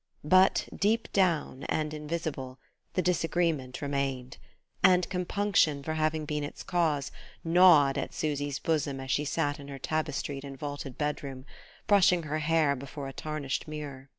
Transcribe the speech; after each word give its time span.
But, 0.23 0.67
deep 0.75 1.13
down 1.13 1.61
and 1.65 1.93
invisible, 1.93 2.57
the 2.95 3.03
disagreement 3.03 3.83
remained; 3.83 4.37
and 4.81 5.07
compunction 5.09 5.83
for 5.83 5.93
having 5.93 6.25
been 6.25 6.43
its 6.43 6.63
cause 6.63 7.11
gnawed 7.43 7.99
at 7.99 8.11
Susy's 8.11 8.57
bosom 8.57 8.99
as 8.99 9.11
she 9.11 9.25
sat 9.25 9.59
in 9.59 9.67
her 9.67 9.77
tapestried 9.77 10.43
and 10.43 10.57
vaulted 10.57 10.97
bedroom, 10.97 11.45
brushing 11.85 12.23
her 12.23 12.39
hair 12.39 12.75
before 12.75 13.07
a 13.07 13.13
tarnished 13.13 13.67
mirror. 13.67 14.09